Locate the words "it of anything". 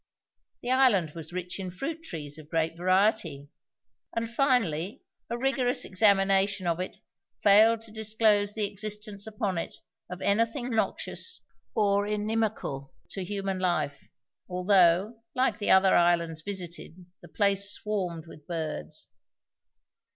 9.59-10.71